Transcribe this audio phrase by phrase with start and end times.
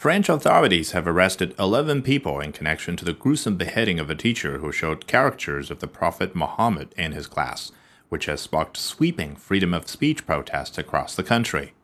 [0.00, 4.56] French authorities have arrested 11 people in connection to the gruesome beheading of a teacher
[4.56, 7.70] who showed caricatures of the Prophet Muhammad in his class,
[8.08, 11.74] which has sparked sweeping freedom of speech protests across the country.